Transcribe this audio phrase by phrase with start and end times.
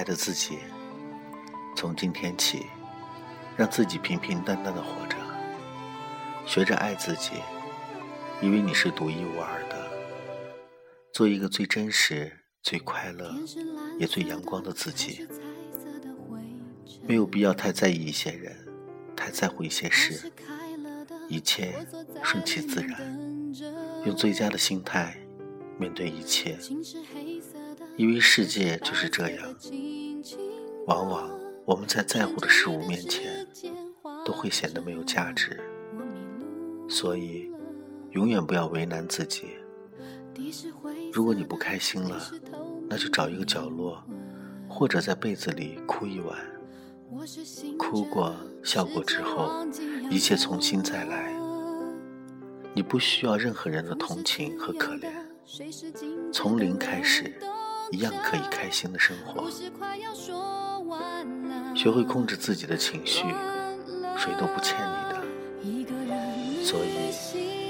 [0.00, 0.56] 亲爱的自己，
[1.76, 2.64] 从今天起，
[3.54, 5.16] 让自己平平淡淡的活着，
[6.46, 7.32] 学着爱自己，
[8.40, 9.76] 因为你是独一无二的。
[11.12, 12.32] 做一个最真实、
[12.62, 13.30] 最快乐，
[13.98, 15.28] 也最阳光的自己。
[17.02, 18.56] 没有必要太在意一些人，
[19.14, 20.32] 太在乎一些事，
[21.28, 21.74] 一切
[22.24, 23.52] 顺其自然，
[24.06, 25.14] 用最佳的心态
[25.78, 26.56] 面对一切。
[28.00, 29.54] 因为世界就是这样，
[30.86, 33.46] 往往我们在在乎的事物面前，
[34.24, 35.60] 都会显得没有价值。
[36.88, 37.52] 所以，
[38.12, 39.48] 永远不要为难自己。
[41.12, 42.18] 如果你不开心了，
[42.88, 44.02] 那就找一个角落，
[44.66, 46.38] 或者在被子里哭一晚。
[47.78, 49.50] 哭过、笑过之后，
[50.10, 51.38] 一切重新再来。
[52.72, 55.12] 你不需要任何人的同情和可怜，
[56.32, 57.38] 从零开始，
[57.90, 59.50] 一样可以开心的生活。
[61.74, 63.24] 学会控制自己的情绪，
[64.16, 64.76] 谁都不欠
[65.62, 67.14] 你的，所以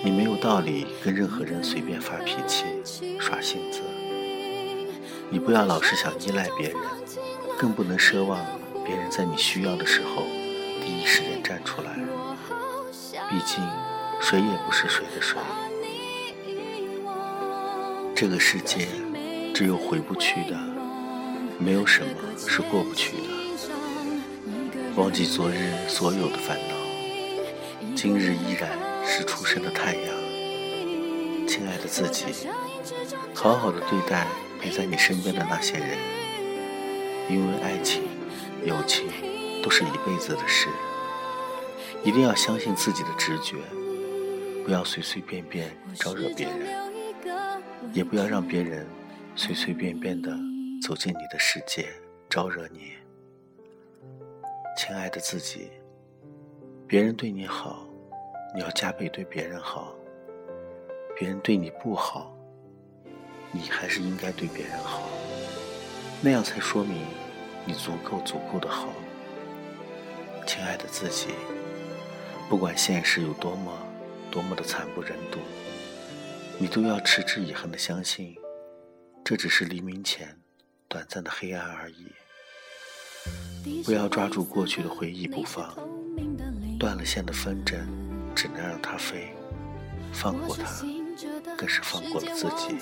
[0.04, 2.64] 你没有道理跟任何人随便发脾气、
[3.18, 3.80] 耍性子。
[5.30, 6.76] 你不要老是想依赖别人，
[7.58, 8.38] 更不能奢望。
[8.84, 10.22] 别人在你需要的时候，
[10.82, 11.94] 第一时间站出来。
[13.28, 13.62] 毕竟，
[14.20, 15.38] 谁也不是谁的谁。
[18.16, 18.88] 这个世界，
[19.60, 20.58] 只有回不去的，
[21.58, 23.24] 没有什么是过不去的。
[24.96, 28.70] 忘记昨日所有的烦恼，今日依然
[29.04, 30.04] 是初升的太阳。
[31.46, 32.24] 亲爱的自己，
[33.34, 34.26] 好好的对待
[34.58, 35.98] 陪在你身边的那些人，
[37.28, 38.04] 因为爱情。
[38.64, 39.08] 友情
[39.62, 40.68] 都是一辈子的事，
[42.02, 43.56] 一定要相信自己的直觉，
[44.64, 46.66] 不要随随便便招惹别人，
[47.92, 48.86] 也不要让别人
[49.34, 50.36] 随随便便的
[50.82, 51.88] 走进你的世界
[52.28, 52.92] 招惹你。
[54.76, 55.70] 亲爱的自己，
[56.86, 57.86] 别人对你好，
[58.54, 59.94] 你要加倍对别人好；
[61.18, 62.36] 别人对你不好，
[63.52, 65.08] 你还是应该对别人好，
[66.22, 66.98] 那样才说明。
[67.66, 68.88] 你足够足够的好，
[70.46, 71.28] 亲爱的自己。
[72.48, 73.70] 不管现实有多么
[74.30, 75.38] 多么的惨不忍睹，
[76.58, 78.34] 你都要持之以恒的相信，
[79.30, 80.36] 这只是黎明前
[80.88, 82.06] 短暂的黑暗而已。
[83.84, 85.72] 不要抓住过去的回忆不放，
[86.80, 87.78] 断了线的风筝
[88.34, 89.32] 只能让它飞，
[90.12, 90.64] 放过它，
[91.56, 92.76] 更是放过了自己。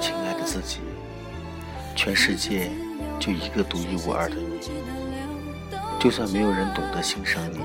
[0.00, 0.78] 亲爱的自己。
[1.96, 2.70] 全世界
[3.18, 4.60] 就一个独一无二的你，
[5.98, 7.58] 就算没有人懂得欣赏你，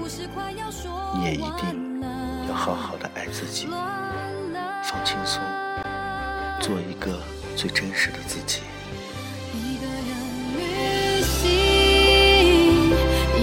[1.14, 2.02] 你也一定
[2.50, 3.68] 要好好的爱自己，
[4.84, 5.44] 放轻松，
[6.62, 7.20] 做一个
[7.56, 8.62] 最真实的自己。
[9.54, 10.08] 一个人
[10.58, 10.62] 旅
[11.22, 11.50] 行，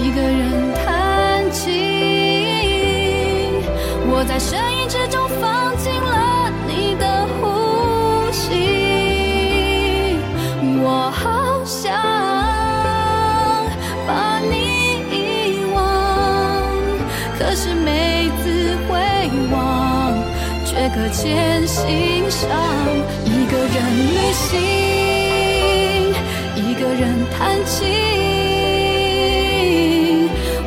[0.01, 1.75] 一个人弹琴，
[4.07, 8.47] 我在声音之中放进了你的呼吸。
[10.81, 11.91] 我好想
[14.07, 15.13] 把你遗
[15.75, 15.77] 忘，
[17.37, 18.95] 可是每次回
[19.51, 19.68] 望，
[20.79, 22.49] 却搁浅心上。
[23.25, 23.75] 一个人
[24.15, 24.55] 旅行，
[26.55, 27.03] 一个人
[27.37, 27.83] 弹琴，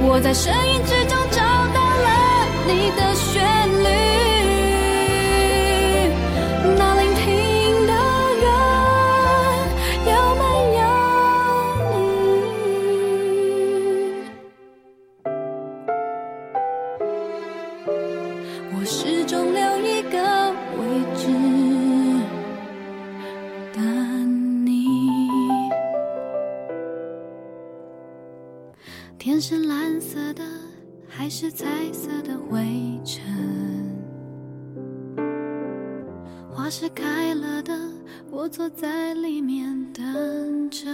[0.02, 1.40] 我在声音之中找
[1.72, 2.08] 到了
[2.66, 3.42] 你的旋
[3.82, 3.88] 律。
[6.76, 7.24] 那聆听
[7.86, 7.90] 的
[8.42, 8.46] 人
[10.04, 10.42] 有没
[10.76, 10.80] 有
[11.88, 11.96] 你？
[18.74, 19.32] 我始终
[29.24, 30.42] 天是蓝色的，
[31.06, 32.66] 还是彩色的灰
[33.04, 33.22] 尘？
[36.50, 37.72] 花是开了的，
[38.32, 40.90] 我坐在里面等着。